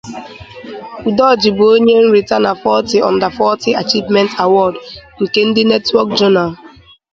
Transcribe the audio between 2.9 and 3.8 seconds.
Under Forty